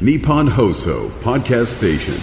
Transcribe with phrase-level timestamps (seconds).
[0.00, 2.14] Nippon Hoso Podcast Station.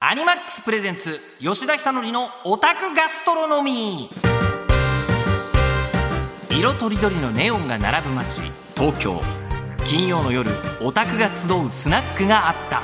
[0.00, 8.42] アニマックスプレゼンツ吉田久典のオタクガストロノミー色とりどりのネオンが並ぶ街
[8.76, 9.20] 東京
[9.84, 10.50] 金曜の夜
[10.80, 12.82] オタクが集うスナックがあった。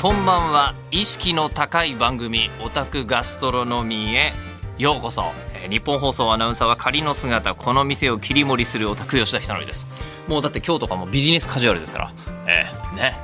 [0.00, 0.74] こんばんは。
[0.90, 4.32] 意識の高い番組オタクガストロノミーへ
[4.78, 5.47] ようこそ。
[5.68, 9.88] 日本放送アナウンサーは仮の姿この店を切り盛りするオタク吉田久典です。
[10.28, 12.12] もうだって今日とかもビジネスカジュアルですから。
[12.46, 13.16] ええね。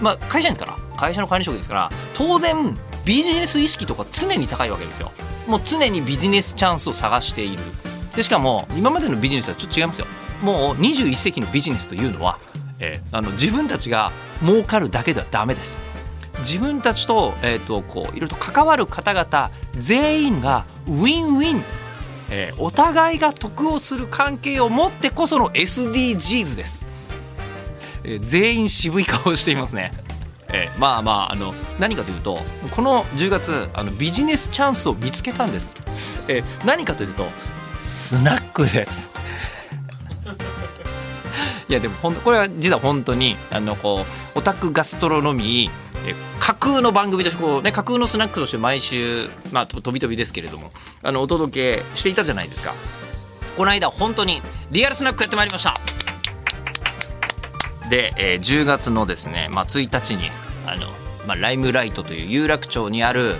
[0.00, 0.78] まあ会社員ですから。
[0.96, 1.90] 会社の管理職ですから。
[2.14, 5.12] 当然ビジネス意識とか常に高いわけですよ。
[5.46, 7.62] もう常にビジネスチャンスを探している。
[8.16, 10.06] でしかも今までのビジネスはちょっと違いますよ。
[10.42, 12.38] もう21世紀のビジネスというのは、
[12.78, 15.80] えーあの自分たちが儲かるだけではダメです。
[16.38, 21.62] 自分たちと,、えー、とこういろいろと関わる方々全員がウィンウィン、
[22.30, 26.86] えーお互いが得をする関係を持ってこその SDGs です、
[28.04, 29.92] えー全員渋い顔をしていますね。
[30.52, 32.38] えーまあまああの何かというと
[32.76, 35.74] この10月あのビジネスチャンスを見つけたんです、
[36.28, 37.26] えー何かというと
[37.78, 39.12] スナックです。
[41.66, 50.70] いやでも本当これは実は本当にあのこうオタクガストロノミーえ架空の番組としてこう、ね、架空のスナックとして毎週、まあ、と飛び飛びですけれども
[51.02, 52.74] あのお届けしていたじゃないですか。
[53.56, 55.74] この間本当にリアルスナックやってまいりました。
[57.88, 60.30] で、えー10月のですね、まあ、1日に
[60.66, 60.88] あの、
[61.26, 63.36] まあ、ライムライトという有楽町にある、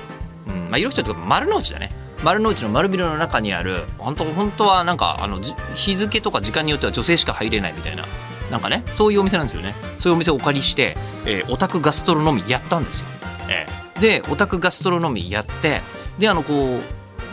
[0.49, 1.91] うんまあ、有楽町というか丸の内だね。
[2.23, 5.41] 丸の内の丸ビルの中にある本当本当はなんかあの
[5.75, 8.07] 日付とか時間によっては女性しか入れないみたいな
[8.51, 9.75] なんかねそういうお店なんですよね。
[9.99, 13.07] そういうお店をお借りして、えーオタクガストロノミーやったんですよ、
[13.49, 15.81] えーでオタクガストロノミーやって
[16.19, 16.81] であのこ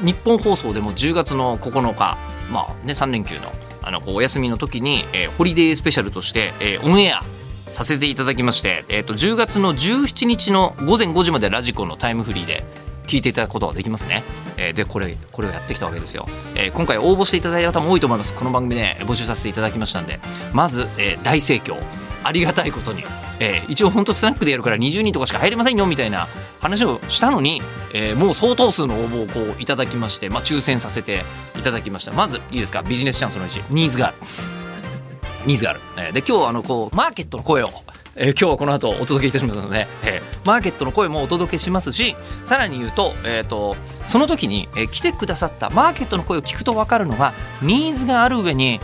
[0.02, 2.18] う日本放送でも10月の9日
[2.52, 3.52] まあね3連休の
[3.84, 7.24] あのこうお休みの時に、えーホリデースペシャルとして、えーオンエア
[7.72, 12.64] させていただきまして、えー、と10月の17日の午前5時までラジコのタイムフリーで
[13.08, 14.24] 聞いていただくことができますね。
[14.58, 18.36] えーでこれこれをやってきたわけですよ、えー今回応募していただいた方も多いと思います。
[18.36, 20.20] この番組で募集させていただきましたんで。
[20.54, 21.78] まず、えー大盛況。
[22.24, 23.04] ありがたいことに、
[23.40, 26.28] えー一応本当スナックでやるから20人とかしか入れませんよみたいな
[26.60, 27.62] 話をしたのに、
[27.94, 31.24] えーもう相当数の応募をこういただきまして、まあ、抽選させて
[31.58, 32.12] いただきました。
[32.14, 32.84] まずいいですか？
[32.84, 34.18] ビジネスチャンスの1ニーズがある。
[35.48, 35.80] ニーズがある。
[35.98, 37.70] えーで今日あのこうマーケットの声を、
[38.16, 43.76] えー今日はこの後お届けいたしますので、えーマーケットの声もお届けしますしさらに言うと,、えー、と
[44.06, 47.34] その時に、えー来てくださったマーケットの声を聞くと分かるのが
[47.64, 48.80] ニーズがある上に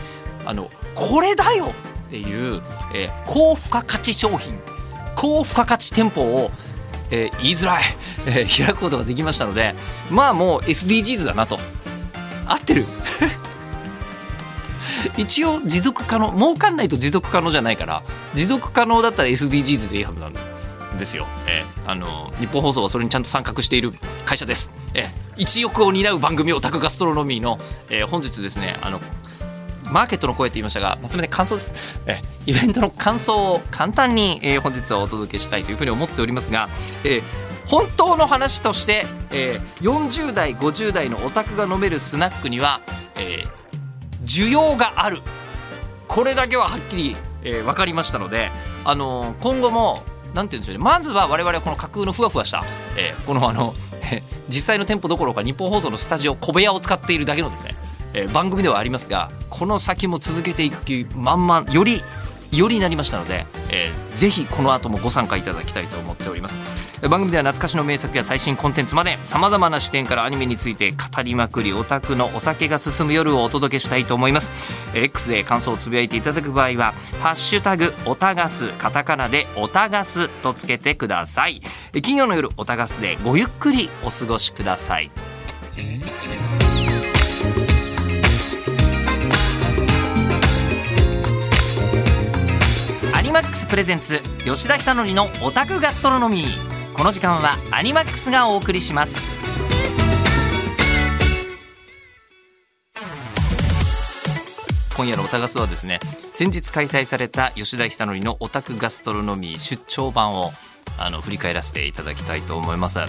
[0.46, 1.74] あのこれだよ
[2.08, 2.62] っていう、
[2.94, 4.58] えー高付加価値商品
[5.16, 6.52] 高付加価値店舗を
[7.12, 7.84] えー言いづらい、
[8.26, 9.76] えー開くことができましたので
[10.10, 11.60] まあもう SDGs だなと。
[12.46, 12.86] 合ってる？
[15.18, 18.04] 一応持続可能儲かんないと持続可能じゃないから
[18.34, 20.34] 持続可能だったら SDGs でいいはずなん
[20.98, 23.94] ですよ、えーあの日本放送はそれにちゃんと参画している
[24.26, 29.00] 会社です、えー一翼を担う番組オタクガストロノミーの、えー本日ですねあの
[29.92, 32.00] マーケットの声って言いましたが、まあ、すみません、感想です。
[32.06, 36.70] えイベントの感想を簡単に、えー本日はお届けしたいというふうに思っておりますが、
[37.04, 37.24] えー
[37.66, 42.82] 本当の話として、えー40代、50代のオタクが飲めるスナックには、
[43.18, 43.68] えー
[44.26, 45.22] 需要がある。
[46.08, 48.52] これだけははっきり、えー分かりましたので、
[48.86, 52.64] あの今後も、なんて言うんでしょうね、まずは我々はこの架空のふわふわした、
[52.98, 53.74] えーこのあの、
[54.48, 57.76] 実際の店舗どころか日本放送のスタジオ小部屋を使っているだけのですね、
[58.14, 62.04] えー番組ではありますがこの先も続けていく気満々より
[62.52, 66.60] よりになりましたので、えーぜひこの後もご参加いただきたいと思っております。
[67.04, 74.52] え番組では懐かしの名作や最新コンテンツまでさまざまな視点からアニメについて語りまくりオタクのお酒が進む夜をお届けしたいと思います。
[74.96, 81.62] えー X で感想をつぶやいていただく場合は「ハッシュタグオタガス」カタカナで「オタガス」とつけてください。
[81.94, 85.12] え金曜の夜オタガスでごゆっくりお過ごしください。
[93.28, 96.94] ニマックスプレゼンツ吉田久典のオタクガストロノミー。
[96.96, 99.20] この時間はアニマックスがお送りします。
[104.96, 106.00] 今夜のオタガスはですね
[106.32, 110.54] 先日開催された吉田久典のオタクガストロノミー出張版を
[110.98, 113.00] あの振り返らせていただきたいと思います。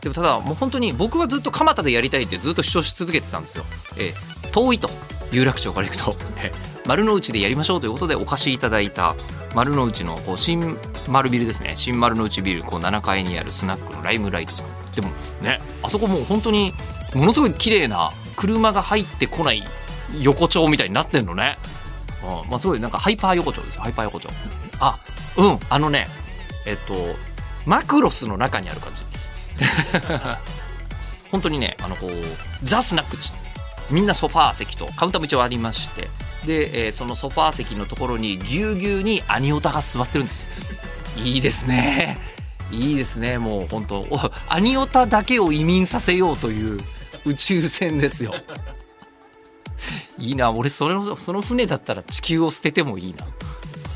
[0.00, 3.64] でもただもう本当に僕はずっと蒲田でやりたいってずっと主張し続けてたんですよ、
[3.96, 4.90] えー遠いと
[5.30, 6.16] 有楽町から行くと、
[6.88, 9.14] 丸の内でやりましょうということでお貸しいただいた
[9.54, 11.74] 丸の内のこう新丸ビルですね。
[11.76, 14.94] 新丸の内ビルこう7階にあるスナックのライムライトさん。
[14.94, 15.10] でも
[15.42, 16.72] ねあそこもう本当に
[17.14, 19.62] ものすごい綺麗な車が入ってこない
[20.18, 21.58] 横丁みたいになってんのね、
[22.22, 22.50] うん。
[22.50, 24.30] まあ、すごいなんかハイパー横丁ですハイパー横丁。
[24.80, 24.96] あ
[25.36, 25.58] うん。
[25.68, 26.06] あのね
[26.64, 26.94] えっと
[27.66, 29.02] マクロスの中にある感じ。
[31.30, 32.10] 本当にねあのこう
[32.62, 33.36] ザ・スナックでした。
[33.90, 36.08] みんなソファー席とカウンターも一応ありまして。
[36.46, 40.48] で、えーそのソファー席のところにぎゅうぎゅうにアニオタが座ってるんです。
[41.16, 42.18] いいですね。
[42.70, 43.38] いいですね。
[43.38, 44.08] もう本当お
[44.48, 46.80] アニオタだけを移民させようという
[47.24, 48.34] 宇宙船ですよ。
[50.18, 50.52] いいな。
[50.52, 53.26] 俺そのその船だったら地球を捨ててもいいな。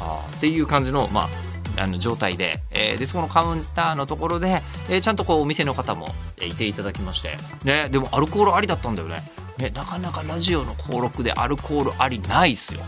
[0.00, 1.28] あっていう感じのま
[1.76, 6.06] ああの状態で,、えーでそこのカウンターのところで、えーちゃんとこうお店の方も
[6.38, 9.22] えーいていただきまして、ね、でもアルコールありだったんだよね。
[9.58, 12.80] ねなかなかラジオの登録でアルコールありないっすよ、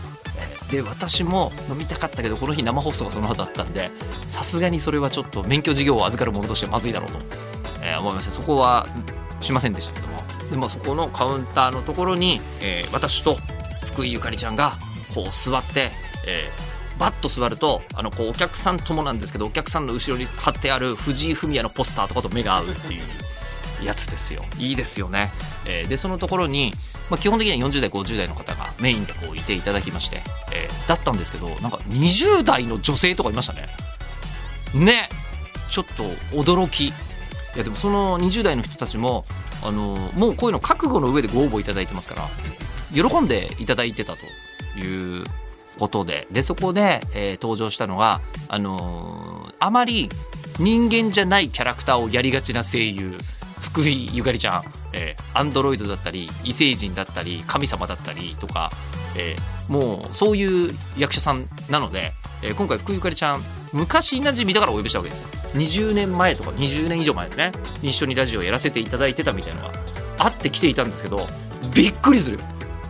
[0.71, 3.91] で私も飲みたかったけどこの日生放送がその後だったんで
[4.27, 7.17] さすがにそれはちょっと免許事業を預かるものとしてまずいだろうと、
[7.83, 8.87] えー思いましてそこは
[9.39, 10.15] しませんでしたけども。
[10.49, 13.37] でもそこのカウンターのところに、えー私と
[13.85, 14.73] 福井ゆかりちゃんが
[15.13, 15.91] こう座って、
[16.27, 16.65] えー
[16.99, 23.24] バッと座るとあのこうお客さんともなんですけどお客さんの後ろに貼ってある藤井フミヤのポスターとかと目が合うっていう。
[23.85, 24.43] やつですよ。
[24.57, 25.31] いいですよね、
[25.65, 26.73] えーでそのところに、
[27.09, 30.21] まあ、基本的には40代50代の方がメインでこういていただきまして、
[30.53, 33.67] えーだったんですけどなんか20代の女性とかいましたね。
[34.73, 35.09] ね。
[35.69, 36.03] ちょっと
[36.35, 36.87] 驚き。
[36.87, 36.93] い
[37.55, 39.25] やでもその20代の人たちも
[39.63, 42.27] あのもうこういうの覚悟の上でご応募いただいてますから
[42.93, 45.23] 喜んでいただいてたという
[45.79, 46.27] ことで。
[46.31, 50.09] でそこで、えー登場したのが、あのーあまり
[50.59, 53.17] 人間じゃないキャラクターをやりがちな声優。
[53.65, 54.63] 福井ゆかりちゃん、
[54.93, 58.71] えーアンドロイドだったり異星人だったり神様だったりとか、
[59.17, 65.27] えーもうそういう役者さんなので、えー今回福井ゆかりちゃん昔なじみだからお呼びしたわけです。
[65.55, 67.51] 20年前とか20年以上前ですね。
[67.81, 69.73] 一緒にラジオやらせていただいてたみたいなのが
[70.19, 71.27] あって来ていたんですけど
[71.73, 72.39] びっくりする、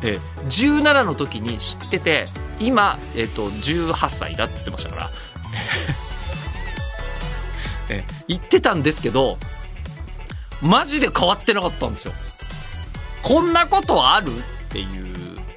[0.03, 2.27] えー17の時に知ってて
[2.59, 5.09] 今、えー、と18歳だって言ってましたから。
[7.89, 9.37] え言ってたんですけど
[10.61, 12.13] マジで変わってなかったんですよ。
[13.23, 14.27] こんなことある？
[14.37, 14.85] っていう、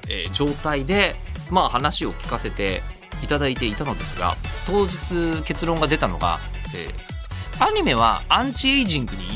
[0.09, 1.15] えー状態で
[1.51, 2.81] まあ話を聞かせて
[3.23, 4.35] いただいていたのですが
[4.65, 6.39] 当日結論が出たのが、
[6.75, 9.29] えーアニメはアンチエイジングにいい。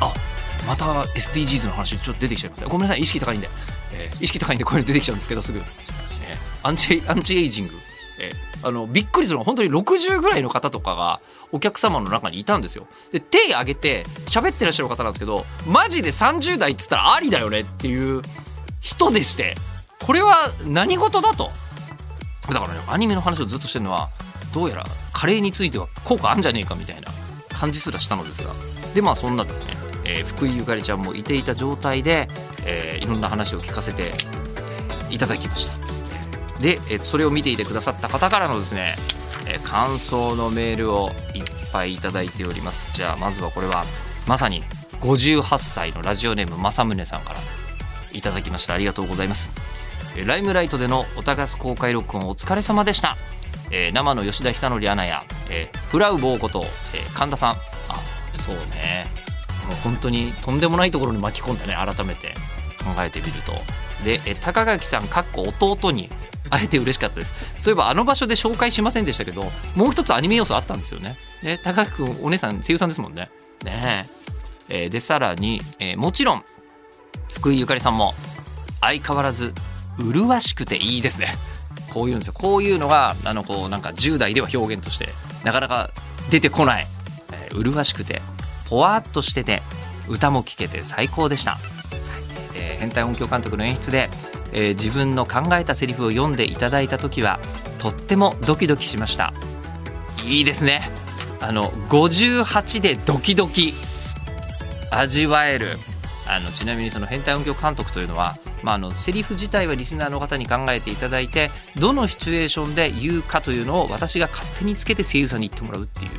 [0.00, 0.12] あ
[0.66, 3.48] また SDGs の話ちょっと出てきちゃいますごめんなさい意識高いんで、
[3.92, 5.64] えー意識高いんでこれ出てきちゃうんですけどすぐ、えー
[6.66, 7.74] アンチアンチエイジング、
[8.20, 11.20] えーあのびっくりするのは本当に60ぐらいの方とかが
[11.52, 12.86] お客様の中にいたんですよ。
[13.12, 18.22] で手挙げて喋ってらっしゃる方なんですけどマジで30代っつったらありだよねっていう
[18.80, 19.54] 人でして
[20.00, 20.36] これは
[20.66, 21.50] 何事だと。
[22.48, 24.10] だからねアニメの話をずっとしてるのは
[24.52, 27.08] どうやらカレーについては効果あんじゃねえかみたいな
[27.48, 28.52] 感じすらしたのですが。
[28.94, 29.66] でまあそんなですね、
[30.04, 32.28] えー福井ゆかりちゃんもいていた状態で、
[32.64, 34.12] えーいろんな話を聞かせて、
[35.10, 35.72] えいただきました。
[36.60, 38.94] で、えーそれを見ていてくださった方からのですね、
[39.46, 41.42] え感想のメールをいっ
[41.72, 42.92] ぱいいただいております。
[42.92, 43.84] じゃあまずはこれは
[44.26, 44.62] まさに
[45.00, 47.38] 58歳のラジオネーム正宗さんから
[48.12, 48.74] いただきました。
[48.74, 49.50] ありがとうございます。
[50.26, 53.16] ライムライトでのおたがす公開録音お疲れ様でした、
[53.72, 56.64] えー生の吉田久典アナや、えーフラウボーこと、
[56.94, 57.50] えー神田さん。
[57.50, 57.56] あ
[58.36, 59.06] そうね。
[59.66, 62.34] もう本当にとんでもないところに巻き込んでね改めて
[62.78, 63.52] 考えてみると。
[64.04, 66.08] で、えー高垣さんかっこ弟に
[66.50, 67.32] 会えて嬉しかったです。
[67.58, 71.16] そういえばあの場所で紹介しませんでしたけどもう一つアニメ要素あったんですよね。
[71.42, 73.30] ね高垣君お姉さん声優さんですもんね。
[73.64, 74.06] ね。
[74.68, 76.44] ええーでさらに、えーもちろん
[77.32, 78.14] 福井ゆかりさんも
[78.80, 79.52] 相変わらず
[79.98, 81.34] 麗しくていいですね。
[81.92, 82.34] こういうんですよ。
[82.34, 85.08] こういうのがあのこうなんか10代では表現として
[85.44, 85.90] なかなか
[86.30, 86.86] 出てこない、
[87.32, 88.20] えー麗しくて
[88.68, 89.62] ぽわっとしてて
[90.08, 91.58] 歌も聴けて最高でした、
[92.54, 94.10] えー変態音響監督の演出で、
[94.54, 97.40] えー自分の考えたセリフを読んでいただいた時は
[97.78, 99.34] とってもドキドキしました。
[100.24, 100.90] いいですね。
[101.40, 103.74] あの58でドキドキ。
[104.90, 105.76] 味わえる。
[106.26, 116.10] あのちなみにその変態音響監督というのは、まあ、あのセリフ自体はリスナーの方に考えていただいてどのシチュエーションで言うかというのを私が勝手につけて声優さんに言ってもらうっていう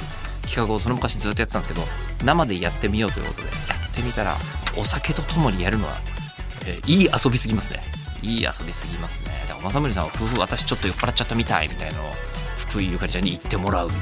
[0.43, 1.85] 企画をその昔ずっとやってたんですけど
[2.23, 3.51] 生でやってみようということでや
[3.91, 4.35] ってみたら
[4.77, 5.93] お酒とともにやるのは、
[6.67, 7.81] えーいい遊びすぎますね。
[8.21, 12.11] いい遊びすぎますねだから正宗さんは夫婦私ちょっと酔っ払っちゃったみたいみたいのを
[12.57, 14.01] 福井ゆかりちゃんに言ってもらうみたい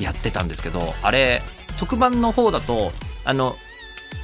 [0.00, 1.42] なやってたんですけどあれ
[1.78, 2.92] 特番の方だと
[3.24, 3.56] あの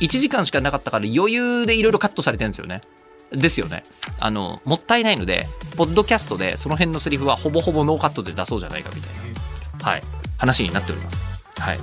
[0.01, 2.83] 1時間しかなかったから余裕でいろいろカットされてるんですよね。
[3.31, 3.83] ですよね。
[4.21, 9.13] あの、もったいないので、ポッドキャストでその辺のセリフはほぼほぼノーカットで出そうじゃないかみたい
[9.79, 10.03] な、はい、
[10.39, 11.23] 話になっております。
[11.59, 11.79] はい。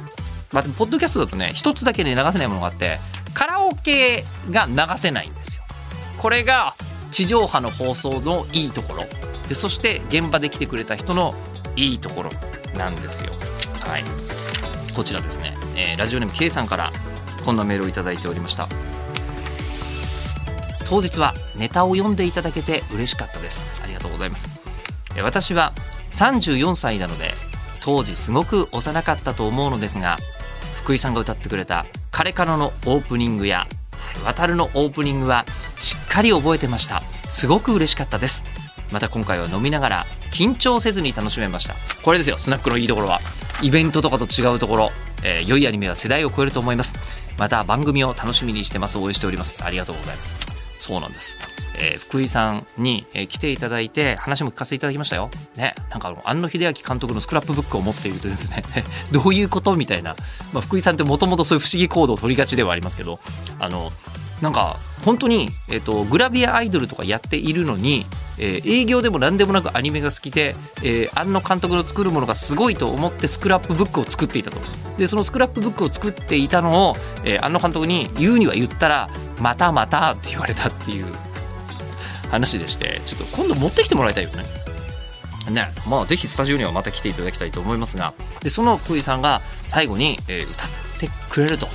[0.51, 2.99] まあ、でもポッドキャストだとね、一つだけで流せないものがあって、
[3.33, 5.63] カラオケが流せないんですよ。
[6.17, 6.75] これが
[7.11, 9.05] 地上波の放送のいいところ。
[9.47, 11.35] でそして現場で来てくれた人の
[11.75, 12.29] いいところ
[12.77, 13.31] なんですよ。
[13.85, 14.03] はい。
[14.95, 16.91] こちらですね、えーラジオネーム K さんから
[17.45, 18.67] こんなメールをいいておりました。
[20.87, 23.65] 当日はネタを読んでいただけて嬉しかったです。
[23.83, 24.49] ありがとうございます。
[25.21, 25.73] 私は
[26.11, 27.33] 34歳なので
[27.81, 30.17] 当時すごく幼かったと思うのですが
[30.83, 33.67] 福井さんが歌ってくれた「カレカノ」のオープニングや
[34.23, 35.45] 「渡る」のオープニングは
[35.77, 37.01] しっかり覚えてました。
[37.27, 38.45] すごく嬉しかったです。
[38.91, 41.75] また今回は飲みながら緊張せずに楽しめました。
[42.03, 43.21] これですよスナックのいいところは。
[43.61, 44.91] イベントとかと違うところ、
[45.23, 46.95] えー良いアニメは世代を超えると思います。
[47.37, 48.97] また番組を楽しみにしてます。
[48.97, 49.63] 応援しております。
[49.63, 50.50] ありがとうございます。
[50.81, 51.37] そうなんです、
[51.75, 55.29] えー福井さんに、えー来ていただいて話も聞かせていただきましたよ。
[55.55, 58.63] ねなんかあの庵野秀明監督のスクラップブックを持っているとですね
[59.13, 60.15] どういうことみたいな、
[60.53, 63.19] まあ、福井さんってもともとそういう不思議行動を取りがちではありますけど
[63.59, 63.93] あの
[64.41, 68.05] なんか本当に、えっとグラビアアイドルとかやっているのに、
[68.37, 74.57] えー営業でも何でもなくアニメが好きで、えー、庵野監督の作るものがすごいと思ってスクラップブックを作っていたと。
[74.97, 79.09] でそのスクラップブックを作っていたのを、えー、庵野監督に言うには言ったら
[79.41, 81.07] 「またまた」って言われたっていう
[82.29, 84.43] 話でしてちょっと今度持ってきてもらいたいよね。
[85.49, 90.69] ねまあ、ぜひスタジオにはまた来ていただきたいと思いますがでその福井さんが最後に、えー歌っ
[90.99, 91.67] てくれると。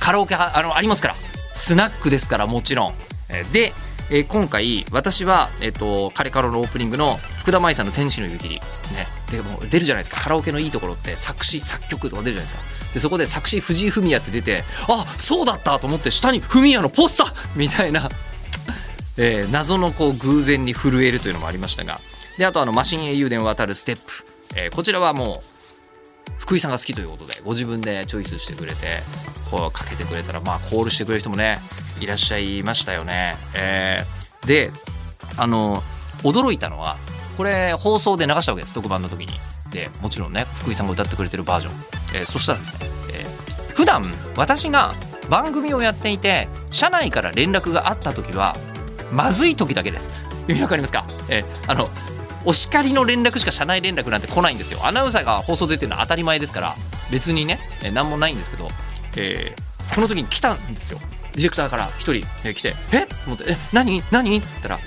[0.00, 1.14] カラオケあのありますから。
[1.52, 2.94] スナックですからもちろん、
[3.28, 3.74] えーで、
[4.10, 8.54] えー今回私は、えー、とカレカロのオープニングの福田舞さんの「天使の湯切り」
[8.96, 9.06] ね。
[9.30, 10.20] でも出るじゃないですか。
[10.20, 12.60] カラオケのいいところって作詞作曲とか出るじゃないですか。
[12.94, 18.08] でそこで作詞藤井フミヤって出てあそうだったと思って下にフミヤのポスターみたいな
[19.16, 22.00] えー謎のこう偶然に震えるというのもありましたが。
[22.38, 24.26] であとあのマシン英雄伝渡るステップ、
[24.56, 29.02] えーこちらはもう福井さんが好きということでご自分でチョイスしてくれて
[29.50, 31.60] こうかけてくれたらまあコールしてくれる人もね
[32.00, 33.36] いらっしゃいましたよね。
[33.54, 34.70] えーで
[35.38, 35.82] あの
[36.22, 36.98] 驚いたのは
[37.36, 39.32] これ放送で流したわけです特番の時に。
[39.70, 44.94] でもちろんね福井さんが歌ってくれてるバージョン、えーそしたらですね、えー普段私が
[45.28, 48.56] 番組をやっていて社内から連絡があった時は
[49.10, 50.24] まずい時だけです。
[50.48, 51.88] 意味わかりますか、えーあの
[52.46, 54.86] お叱りの連絡しか社内連絡なんて来ないんですよ。
[54.86, 56.74] アナウンサーが放送出てるのは当たり前ですから
[57.10, 58.68] 別にね、えー、何もないんですけど、
[59.16, 60.98] えーこの時に来たんですよ。
[61.32, 63.02] ディレクターから一人、えー来て「え？
[63.04, 63.56] っ?」と思って「え？
[63.72, 64.02] 何？
[64.10, 64.78] 何?」って言ったら、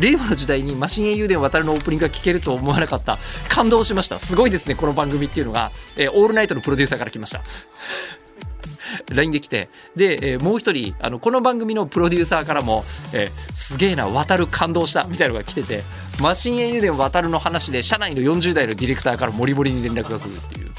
[0.00, 3.18] 令和の時代にマシン英雄伝渡るのオープニングが聞けると思わなかった。
[3.48, 4.18] 感動しました。
[4.18, 7.42] すごいですねこの番組っていうのが、えーオールナイトのプロデューサーから来ました。
[9.12, 9.68] LINE で来て。
[9.96, 15.82] で、えーもう一人あのこの番組のプロデューサーからも、えーすげえな渡る感動したみたいなのが来てて
[16.20, 20.70] マシン英雄伝渡るの話で社内の40代のディレクターからモリモリに連絡が来るっていう。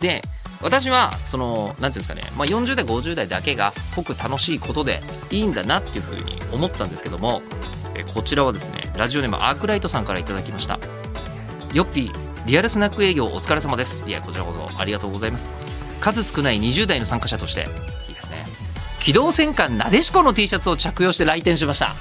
[0.00, 0.22] で
[0.62, 7.42] 私はそのなんていうんですかね、まあ、40代50代だけが濃く楽しいことでいいんだなっていうふうに思ったんですけども
[7.94, 10.78] えこちらはですねラジオネームアークライトさんからいただきました。
[11.72, 14.04] ヨッピーリアルスナック営業お疲れ様です。
[14.06, 15.50] いやこちらこそありがとうございます。
[16.00, 17.66] 数少ない20代の参加者として
[18.08, 18.44] いいですね。
[19.00, 21.94] 機動戦艦なでしこの T シャツを着用して来店しました。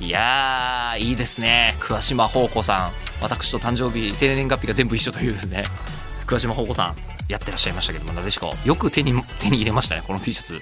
[0.00, 1.76] いやーいいですね。
[1.80, 2.90] 桑島宝子さん。
[3.22, 5.64] 私と誕生日生年月日が全部一緒というですね。
[6.26, 6.96] 桑島宝子さん
[7.28, 8.52] やってらっしゃいましたけどもなでしこ。
[8.64, 10.60] よく手に手に入れましたねこの T シャツ。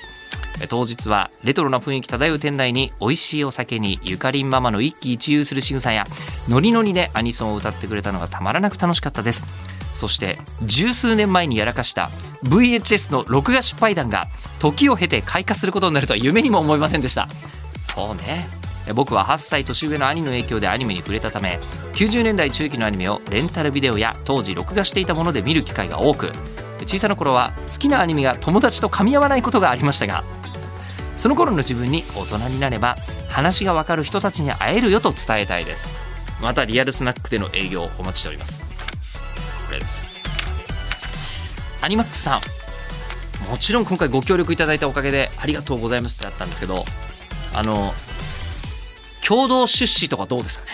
[0.68, 6.04] 当日はレトロな雰囲気漂う店内に美味しいお酒にゆかりんママの一喜一憂する仕草や
[6.48, 9.46] ノリノリでアニソンを歌ってくれたのがたまらなく楽しかったです。
[9.92, 12.10] そして十数年前にやらかした
[12.44, 14.26] VHS の録画失敗談が
[14.58, 17.28] 時を経て開花することになるとは夢にも思いませんでした。
[17.94, 18.60] そうね。
[18.94, 21.60] 僕は8歳年上の兄の影響でアニメに触れたため
[21.92, 26.32] 90年代中期のアニメをレンタルビデオや当時録画していたもので見る機会が多く
[26.86, 30.24] 小さな頃は好きなアニメが友達と噛み合わないことがありましたが
[31.16, 32.96] その頃の自分に大人になれば
[33.28, 35.86] 話がわかる人たちに会えるよと伝えたいです。
[36.40, 38.62] またリアルスナックでの営業をお待ちしております。
[39.66, 40.08] これです。
[41.82, 42.40] アニマックスさ
[43.46, 46.84] んもちろん今回ご協力いただいたおかげでありがとうございますってあったんですけど
[47.54, 47.92] あの
[49.26, 50.72] 共同出資とかどうですかね？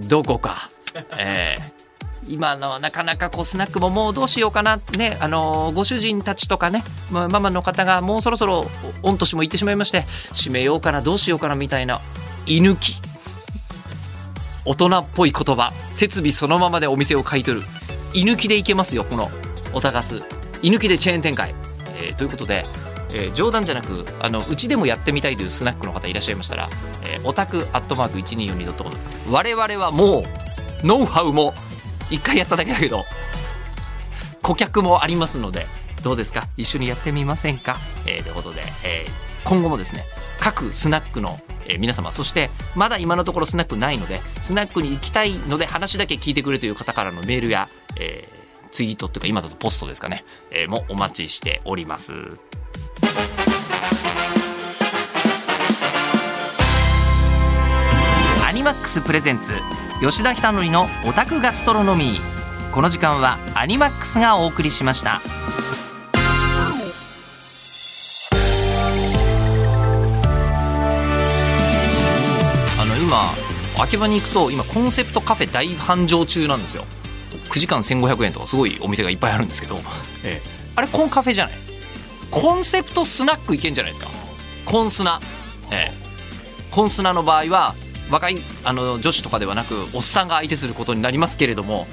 [0.08, 0.70] どこか。
[1.16, 1.87] ええ。
[2.28, 4.80] 今のなかなかこうスナックももうどうしようかな。
[4.96, 8.66] ねあのご主人たちとかねまあママの方がもうそろそろ
[9.02, 10.02] 御年も行ってしまいまして
[10.34, 12.00] 閉めようかなどうしようかなみたいな
[12.46, 13.00] 居抜き。
[14.64, 15.72] 大人っぽい言葉。
[15.94, 17.66] 設備そのままでお店を買い取る。
[18.14, 19.30] 居抜きでいけますよこの
[19.72, 20.22] オタガス
[20.62, 21.54] 居抜きでチェーン展開、
[22.00, 22.64] えーということで、
[23.10, 26.68] えー冗談じゃなくあのうちでもやってみたいというスナックの方いらっしゃいましたら、
[27.04, 28.96] えーオタクアットマーク 1242.com
[29.30, 31.52] 我々はもうノウハウも
[32.10, 33.04] 一回やっただけだけど
[34.42, 35.66] 顧客もありますので
[36.02, 36.44] どうですか？
[36.56, 40.02] 一緒にやってみませんか、えーということで、えー今後もですね
[40.40, 48.38] 各スナックのえー皆様そしてまだ今のところスナックないのでスナックに行きたいので話だけ聞いてくれという方からのメールや、えー
[48.70, 52.12] ツイートっていうか今だとポストですかね、えーもお待ちしております。
[58.46, 59.54] アニマックスプレゼンツ。
[60.00, 62.70] 吉田久典のオタクガストロノミー。
[62.72, 65.20] この時間はアニマックスがお送りしました。
[72.80, 73.32] あの今
[73.82, 76.84] 秋葉に行くと今コンセプトカフェ大繁盛中なんですよ。
[77.50, 79.80] 9時間1500円とかすごいお店がいっぱいあるんですけど、
[80.22, 80.48] ええ。
[80.76, 81.58] あれコンカフェじゃない？
[82.30, 84.08] コンセプトスナックいけんじゃないですか？
[84.64, 85.20] コンスナ、
[85.72, 86.08] ええ。
[86.70, 87.74] コンスナの場合は
[88.10, 91.86] 若いあの女子とかではなくおっさんが相手することになりますけれども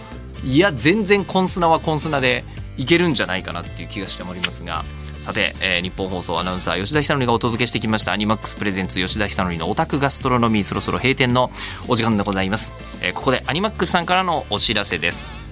[0.44, 2.44] いや全然コンスナはコンスナで
[2.78, 4.84] いけるんじゃないかなっていう気がしておりますが
[5.22, 11.50] さて、えー日本放送アナウンサー吉田久典がお届けしてきましたアニマックスプレゼンツ吉田久典のオタクガストロノミーそろそろ閉店の
[11.88, 15.45] お時間でございます、えーここでアニマックスさんからのお知らせです。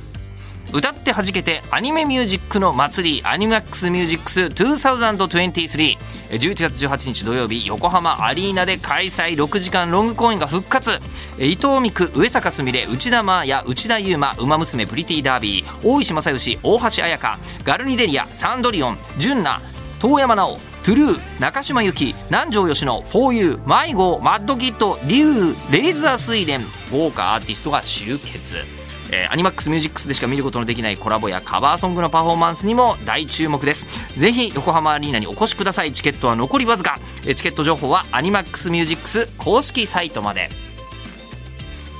[0.74, 5.98] 歌って弾けてアニメミュージックの祭りアニマックスミュージックス2023
[6.32, 11.00] 11月18日土曜日横浜アリーナで開催6時間ロング公演が復活
[11.38, 19.64] 伊藤美来上坂すみれ内田真礼内田雄馬ウマ娘プリティーダービー大石正義大橋彩香 GARNiDELiA サンドリオン JUNNA
[20.00, 28.58] 東山奈央 TRUE 中島由貴南條愛乃フォーユー迷子 MADKID リュウ RAISE A SUILEN豪華アーティストが集結
[29.14, 33.86] えーアニマックスミュージックスでしか見ることのできないコラボやカバーソングのパフォーマンスにも大注目です。
[34.18, 35.92] ぜひ横浜アリーナにお越しください。
[35.92, 37.00] チケットは残りわずか。
[37.26, 40.50] えチケット情報はアニマックスミュージックス公式サイトまで。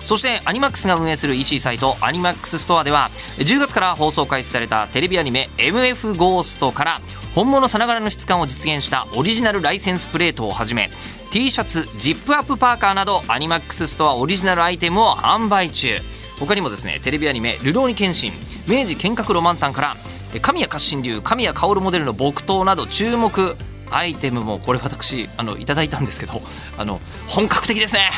[0.04, 7.02] そしてアニマックスが運営する EC サイトアニマックスストアでは10月から放送開始されたテレビアニメ MF ゴーストから
[7.34, 10.90] 本物さながらの質感を実現したオリジナルライセンスプレートをはじめ
[11.32, 16.02] T シャツジップアップパーカーなどアニマックスストアオリジナルアイテムを販売中。
[16.40, 18.34] 他にもですねテレビアニメ「流浪に剣心」
[18.68, 19.98] 明治剣客ロマンタンから
[20.42, 23.56] 神谷活心流神谷薫モデルの木刀など注目
[23.92, 26.42] アイテムもこれ私あのいただいたんですけど
[26.78, 28.10] あの本格的ですね。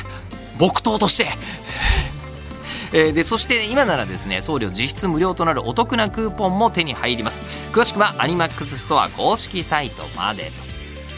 [0.58, 1.28] 木刀として。
[2.94, 7.42] えーでそして今ならですね送料実質無料となるお得なクーポンも手に入ります。
[7.74, 10.52] 詳しくはアニマックスストア公式サイトまで。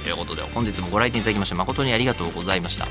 [0.03, 2.87] とということで本日もご来店いただきまして誠にありがとうございました。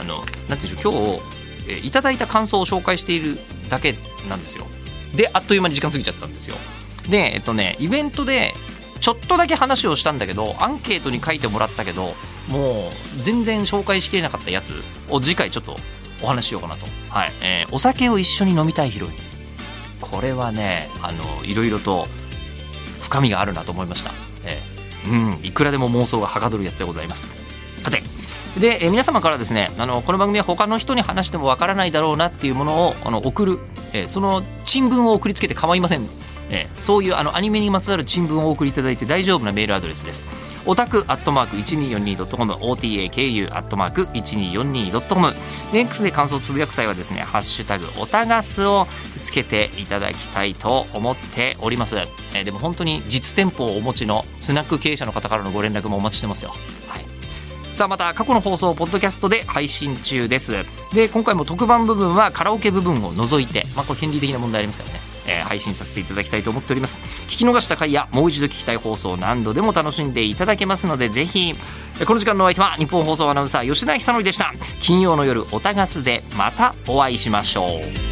[0.00, 3.96] あのなんていうんでしょう今日、えーいただいた感想を紹介しているだけ
[4.28, 4.66] なんですよ。
[5.14, 6.56] であっという間に時間過ぎちゃったんですよ。
[7.08, 8.54] でえっとねイベントで
[9.00, 12.14] ちょっとだけ話をしたんだけどアンケートに書いてもらったけど
[12.48, 15.76] もう全然紹介しきれなかったやつを次回ちょっと
[16.22, 17.32] お話ししようかなと、はい。
[17.42, 19.12] えーお酒を一緒に飲みたいヒロイン。
[20.00, 22.08] これはねあのいろいろと
[23.00, 24.12] 深みがあるなと思いました、
[24.44, 27.26] えーうんいくらでも妄想がはかどるやつでございます。
[27.82, 28.02] さて
[28.58, 33.58] で、えー皆様からですねあのこの番組は他の人に話してもわからないだろうなっていうものをあの送る、
[33.92, 36.06] えーその珍聞を送りつけて構いません
[36.50, 40.26] えーそういうあのアニメにまつわる珍聞をお送りいただいて大丈夫なメールアドレスです。
[40.66, 45.32] オタクアットマーク 1242.com、OTAKU アットマーク 1242.com。
[45.72, 48.86] で X で感想をつぶやく際はですね、ハッシュタグオタガスを
[49.22, 51.96] つけていただきたいと思っております。
[51.96, 56.54] えーでも本当に実店舗をお持ちのスナック経営者の方からのご連絡もお待ちしてますよ。
[57.80, 60.66] さあまた過去の放送をポッドキャストで配信中です。
[60.92, 67.00] で今回も特番部分はカラオケ部分を除いてまあこれ権利的な問題ありますからね、えー配信させていただきたいと思っております。
[67.26, 71.54] 聞き逃した回やもう一度聞きたい放送を何度でも楽しんでいただけますのでぜひ
[72.04, 74.52] この時間のお相手は日本放送アナウンサー吉田久典でした。
[74.80, 78.09] 金曜の夜おたがすでまたお会いしましょう。